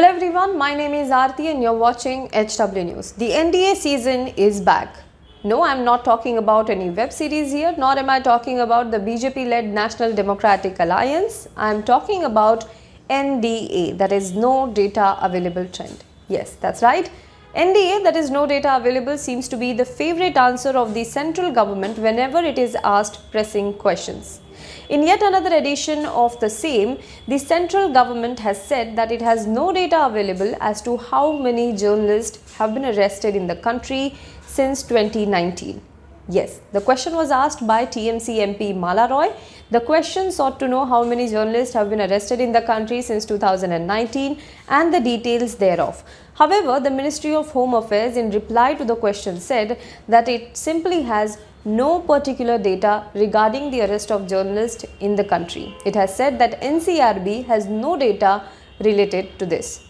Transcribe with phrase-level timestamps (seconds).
[0.00, 3.12] Hello everyone, my name is Arti and you're watching HW News.
[3.12, 4.96] The NDA season is back.
[5.44, 8.96] No, I'm not talking about any web series here, nor am I talking about the
[8.96, 11.48] BJP led National Democratic Alliance.
[11.54, 12.64] I'm talking about
[13.10, 16.02] NDA, that is No Data Available Trend.
[16.28, 17.10] Yes, that's right.
[17.54, 21.52] NDA, that is No Data Available, seems to be the favorite answer of the central
[21.52, 24.40] government whenever it is asked pressing questions.
[24.88, 26.98] In yet another edition of the same,
[27.28, 31.72] the central government has said that it has no data available as to how many
[31.74, 34.14] journalists have been arrested in the country
[34.46, 35.80] since 2019.
[36.28, 39.32] Yes, the question was asked by TMC MP Mala Roy.
[39.72, 43.24] The question sought to know how many journalists have been arrested in the country since
[43.24, 46.04] 2019 and the details thereof.
[46.34, 49.78] However, the Ministry of Home Affairs, in reply to the question, said
[50.08, 55.76] that it simply has no particular data regarding the arrest of journalists in the country.
[55.84, 58.44] It has said that NCRB has no data
[58.80, 59.84] related to this.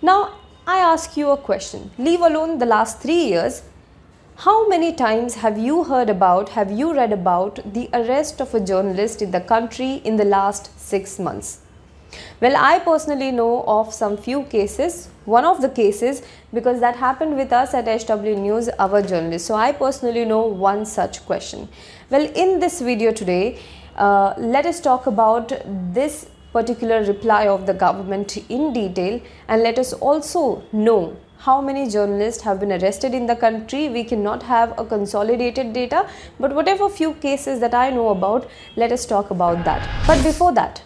[0.00, 1.90] Now, I ask you a question.
[1.98, 3.62] Leave alone the last three years.
[4.36, 8.60] How many times have you heard about, have you read about the arrest of a
[8.60, 11.60] journalist in the country in the last six months?
[12.40, 15.08] Well, I personally know of some few cases.
[15.24, 19.46] One of the cases, because that happened with us at HW News, our journalist.
[19.46, 21.68] So, I personally know one such question.
[22.10, 23.58] Well, in this video today,
[23.96, 25.52] uh, let us talk about
[25.92, 31.88] this particular reply of the government in detail and let us also know how many
[31.88, 36.06] journalists have been arrested in the country we cannot have a consolidated data
[36.40, 40.52] but whatever few cases that i know about let us talk about that but before
[40.52, 40.82] that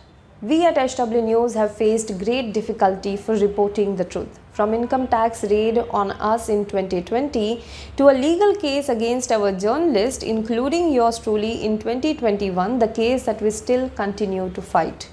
[0.48, 4.38] we at HW News have faced great difficulty for reporting the truth.
[4.52, 7.62] From income tax raid on us in 2020
[7.96, 13.40] to a legal case against our journalist, including yours truly in 2021, the case that
[13.40, 15.08] we still continue to fight.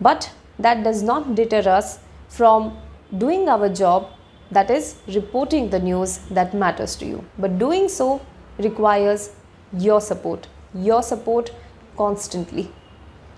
[0.00, 1.98] But that does not deter us
[2.30, 2.78] from
[3.18, 4.08] doing our job,
[4.50, 7.22] that is, reporting the news that matters to you.
[7.38, 8.22] But doing so
[8.56, 9.32] requires
[9.74, 11.52] your support, your support
[11.98, 12.72] constantly.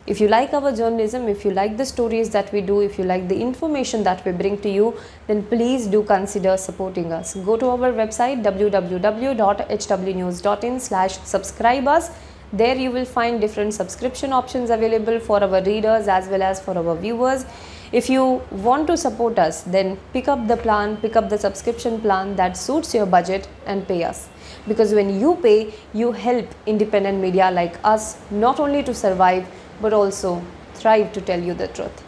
[0.04, 3.04] If you like our journalism, if you like the stories that we do, if you
[3.04, 4.96] like the information that we bring to you,
[5.28, 7.36] then please do consider supporting us.
[7.36, 12.10] Go to our website www.hwnews.in slash subscribe us.
[12.52, 16.76] There you will find different subscription options available for our readers as well as for
[16.76, 17.46] our viewers.
[17.92, 22.00] If you want to support us, then pick up the plan, pick up the subscription
[22.00, 24.28] plan that suits your budget and pay us
[24.66, 29.46] because when you pay you help independent media like us not only to survive
[29.82, 30.42] but also
[30.74, 32.04] thrive to tell you the truth.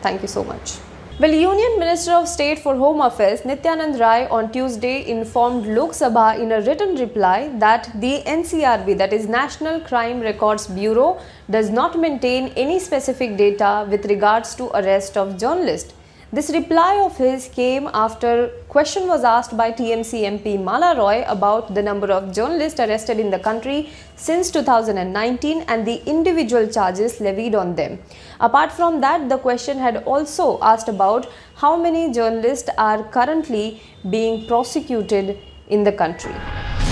[0.00, 0.78] Thank you so much.
[1.20, 6.38] Well, Union Minister of State for Home Affairs Nityanand Rai on Tuesday informed Lok Sabha
[6.40, 11.98] in a written reply that the NCRB, that is National Crime Records Bureau, does not
[11.98, 15.92] maintain any specific data with regards to arrest of journalists.
[16.32, 21.74] This reply of his came after question was asked by TMC MP Mala Roy about
[21.74, 27.56] the number of journalists arrested in the country since 2019 and the individual charges levied
[27.56, 27.98] on them.
[28.38, 31.26] Apart from that, the question had also asked about
[31.56, 35.36] how many journalists are currently being prosecuted
[35.68, 36.34] in the country.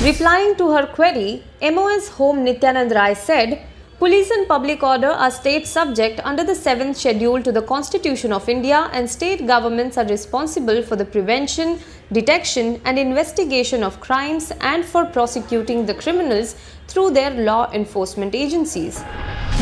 [0.03, 3.65] Replying to her query, MOS Home Nityanand Rai said,
[3.99, 8.49] Police and public order are state subject under the 7th schedule to the Constitution of
[8.49, 11.81] India and state governments are responsible for the prevention,
[12.13, 16.55] detection and investigation of crimes and for prosecuting the criminals
[16.87, 19.03] through their law enforcement agencies.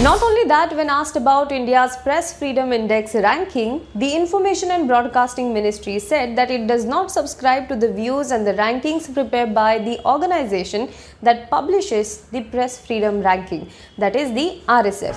[0.02, 5.54] Not only that, when asked about India's Press Freedom Index ranking, the Information and Broadcasting
[5.54, 9.78] Ministry said that it does not subscribe to the views and the rankings prepared by
[9.78, 10.90] the organization
[11.22, 15.16] that publishes the Press Freedom Ranking, that is the RSF.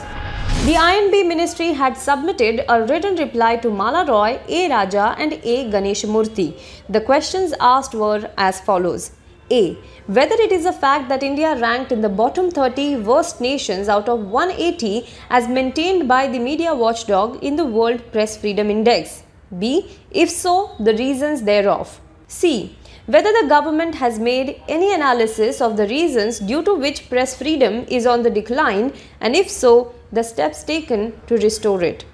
[0.66, 4.69] The I&B ministry had submitted a written reply to Mala Roy, A.
[4.69, 5.69] Raja, and A.
[5.69, 6.57] Ganesh Murthy.
[6.88, 9.12] The questions asked were as follows.
[9.52, 9.78] A.
[10.08, 14.08] Whether it is a fact that India ranked in the bottom 30 worst nations out
[14.08, 19.24] of 180 as maintained by the media watchdog in the World Press Freedom Index.
[19.58, 19.98] B.
[20.12, 22.00] If so, the reasons thereof.
[22.28, 22.78] C.
[23.07, 27.86] Whether the government has made any analysis of the reasons due to which press freedom
[27.88, 32.06] is on the decline and if so, the steps taken to restore it.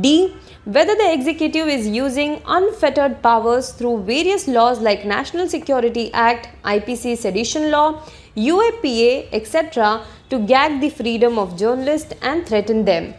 [0.00, 0.36] D.
[0.66, 7.18] Whether the executive is using unfettered powers through various laws like National Security Act, IPC
[7.18, 8.02] Sedition Law,
[8.36, 13.14] UAPA, etc., to gag the freedom of journalists and threaten them.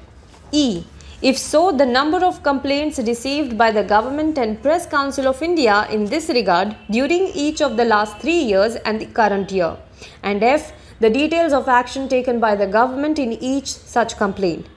[0.51, 0.83] E.
[1.21, 5.87] If so, the number of complaints received by the Government and Press Council of India
[5.89, 9.77] in this regard during each of the last three years and the current year.
[10.21, 10.73] And F.
[10.99, 14.67] The details of action taken by the government in each such complaint.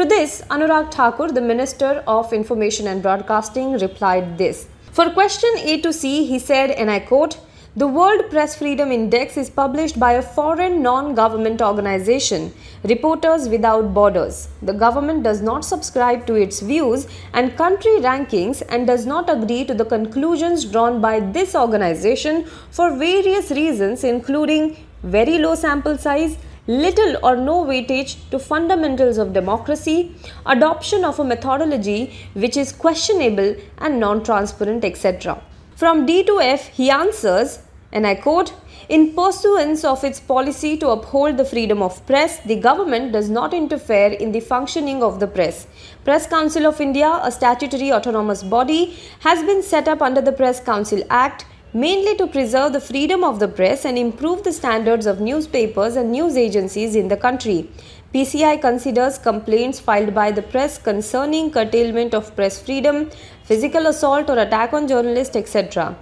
[0.00, 4.66] To this, Anurag Thakur, the Minister of Information and Broadcasting, replied this.
[4.92, 7.38] For question A to C, he said, and I quote,
[7.76, 12.50] the World Press Freedom Index is published by a foreign non government organization,
[12.82, 14.48] Reporters Without Borders.
[14.62, 19.66] The government does not subscribe to its views and country rankings and does not agree
[19.66, 26.38] to the conclusions drawn by this organization for various reasons, including very low sample size,
[26.66, 30.14] little or no weightage to fundamentals of democracy,
[30.46, 35.42] adoption of a methodology which is questionable and non transparent, etc.
[35.76, 37.60] From D to F, he answers,
[37.92, 38.52] and I quote,
[38.90, 43.54] in pursuance of its policy to uphold the freedom of press, the government does not
[43.54, 45.68] interfere in the functioning of the press.
[46.04, 50.58] Press Council of India, a statutory autonomous body, has been set up under the Press
[50.58, 55.20] Council Act mainly to preserve the freedom of the press and improve the standards of
[55.20, 57.70] newspapers and news agencies in the country.
[58.12, 63.08] PCI considers complaints filed by the press concerning curtailment of press freedom,
[63.44, 65.96] physical assault or attack on journalists, etc.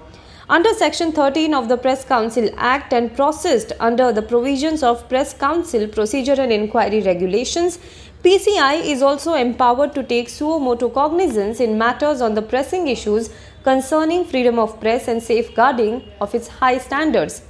[0.50, 5.34] Under Section 13 of the Press Council Act and processed under the provisions of Press
[5.34, 7.78] Council Procedure and Inquiry Regulations,
[8.24, 13.28] PCI is also empowered to take suo motu cognizance in matters on the pressing issues
[13.62, 17.42] concerning freedom of press and safeguarding of its high standards.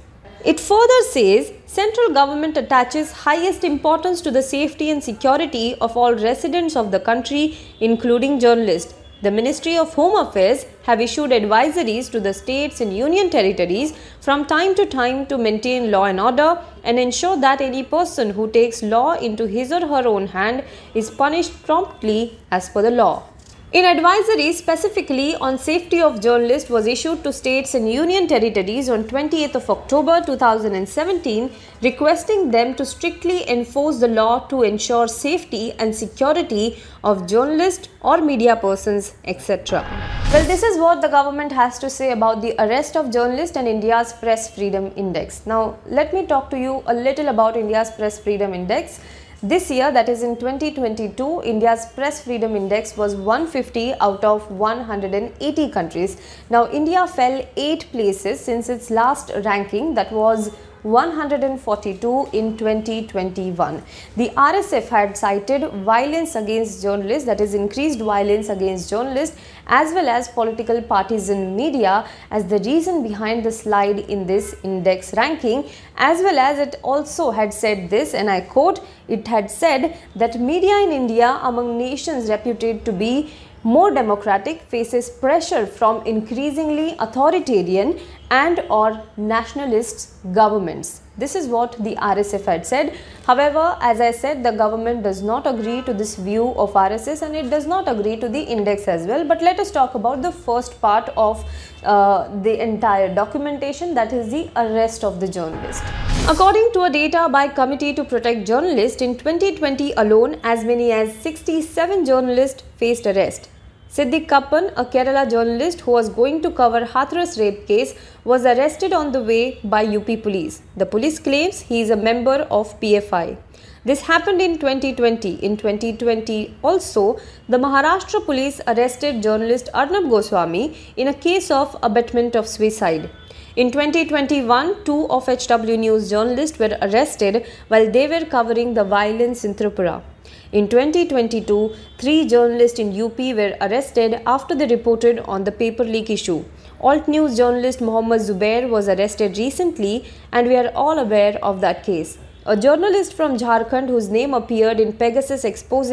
[0.43, 6.15] It further says central government attaches highest importance to the safety and security of all
[6.15, 8.93] residents of the country including journalists.
[9.21, 14.45] The Ministry of Home Affairs have issued advisories to the states and union territories from
[14.45, 18.81] time to time to maintain law and order and ensure that any person who takes
[18.81, 20.63] law into his or her own hand
[20.93, 23.23] is punished promptly as per the law.
[23.71, 29.03] In advisory specifically on safety of journalists was issued to states and union territories on
[29.03, 31.51] 28th of October 2017
[31.83, 38.19] requesting them to strictly enforce the law to ensure safety and security of journalists or
[38.21, 39.85] media persons etc.
[40.33, 43.67] Well this is what the government has to say about the arrest of journalists and
[43.67, 45.45] India's press freedom index.
[45.45, 48.99] Now let me talk to you a little about India's press freedom index.
[49.41, 55.69] This year, that is in 2022, India's Press Freedom Index was 150 out of 180
[55.69, 56.17] countries.
[56.49, 60.53] Now, India fell 8 places since its last ranking, that was
[60.83, 63.83] 142 in 2021.
[64.15, 69.35] The RSF had cited violence against journalists, that is, increased violence against journalists,
[69.67, 75.13] as well as political partisan media, as the reason behind the slide in this index
[75.15, 79.97] ranking, as well as it also had said this, and I quote, it had said
[80.15, 83.33] that media in India among nations reputed to be
[83.63, 87.99] more democratic faces pressure from increasingly authoritarian
[88.31, 91.01] and or nationalist governments.
[91.19, 92.97] This is what the RSF had said.
[93.25, 97.35] However, as I said, the government does not agree to this view of RSS and
[97.35, 99.25] it does not agree to the index as well.
[99.25, 101.43] But let us talk about the first part of
[101.83, 105.83] uh, the entire documentation that is the arrest of the journalist.
[106.29, 111.13] According to a data by Committee to Protect Journalists, in 2020 alone, as many as
[111.15, 113.49] 67 journalists faced arrest.
[113.91, 118.93] Siddiq Kappan, a Kerala journalist who was going to cover Hathras rape case, was arrested
[118.93, 120.61] on the way by UP police.
[120.77, 123.37] The police claims he is a member of PFI.
[123.85, 125.43] This happened in 2020.
[125.43, 132.35] In 2020 also, the Maharashtra police arrested journalist Arnab Goswami in a case of abetment
[132.35, 133.09] of suicide.
[133.55, 139.43] In 2021, two of HW News journalists were arrested while they were covering the violence
[139.43, 140.03] in Tripura.
[140.51, 146.09] In 2022, three journalists in UP were arrested after they reported on the paper leak
[146.09, 146.43] issue.
[146.81, 151.83] Alt News journalist Mohammed Zubair was arrested recently, and we are all aware of that
[151.83, 152.17] case.
[152.47, 155.91] A journalist from Jharkhand whose name appeared in Pegasus expose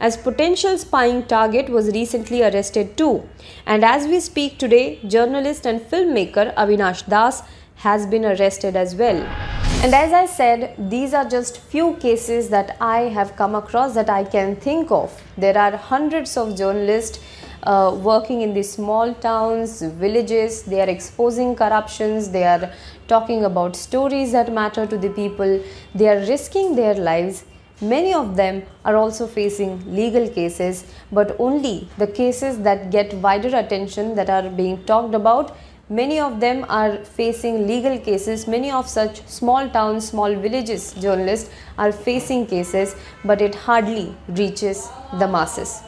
[0.00, 3.28] as potential spying target was recently arrested too.
[3.66, 7.42] And as we speak today, journalist and filmmaker Avinash Das
[7.74, 9.57] has been arrested as well.
[9.80, 14.10] And as I said, these are just few cases that I have come across that
[14.10, 15.22] I can think of.
[15.36, 17.20] There are hundreds of journalists
[17.62, 20.64] uh, working in these small towns, villages.
[20.64, 22.30] They are exposing corruptions.
[22.30, 22.72] They are
[23.06, 25.62] talking about stories that matter to the people.
[25.94, 27.44] They are risking their lives.
[27.80, 33.56] Many of them are also facing legal cases, but only the cases that get wider
[33.56, 35.56] attention that are being talked about
[35.90, 38.46] Many of them are facing legal cases.
[38.46, 44.86] Many of such small towns, small villages journalists are facing cases, but it hardly reaches
[45.18, 45.80] the masses.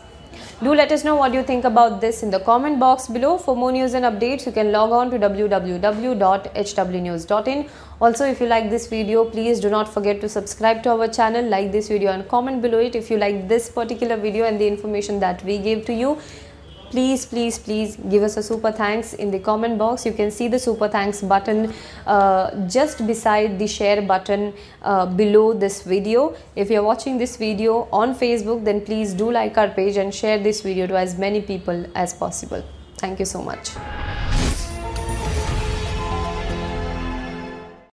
[0.63, 3.37] Do let us know what you think about this in the comment box below.
[3.37, 7.69] For more news and updates, you can log on to www.hwnews.in.
[8.01, 11.47] Also, if you like this video, please do not forget to subscribe to our channel,
[11.47, 14.67] like this video and comment below it if you like this particular video and the
[14.67, 16.19] information that we gave to you
[16.91, 20.05] please please please give us a super thanks in the comment box.
[20.05, 21.73] You can see the super thanks button
[22.07, 26.35] uh, just beside the share button uh, below this video.
[26.57, 30.39] If you're watching this video on facebook then please do like our page and share
[30.39, 32.63] this video to as many people as possible.
[32.97, 33.71] Thank you so much